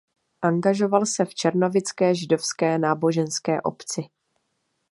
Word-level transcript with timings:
Angažoval 0.41 1.05
se 1.05 1.25
v 1.25 1.35
černovické 1.35 2.15
židovské 2.15 2.77
náboženské 2.79 3.61
obci. 3.61 4.01